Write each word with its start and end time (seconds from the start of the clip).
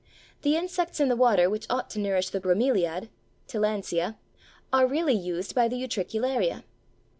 The 0.41 0.55
insects 0.55 0.99
in 0.99 1.09
the 1.09 1.15
water 1.15 1.47
which 1.47 1.67
ought 1.69 1.91
to 1.91 1.99
nourish 1.99 2.29
the 2.29 2.39
Bromeliad 2.41 3.09
(Tillandsia) 3.47 4.17
are 4.73 4.87
really 4.87 5.13
used 5.13 5.53
by 5.53 5.67
the 5.67 5.75
Utricularia. 5.75 6.63